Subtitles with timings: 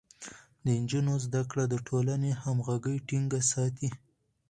[0.63, 3.89] د نجونو زده کړه د ټولنې همغږي ټينګه ساتي.